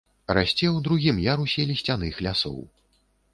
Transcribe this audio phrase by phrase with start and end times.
[0.35, 2.57] Расце ў другім ярусе лісцяных лясоў.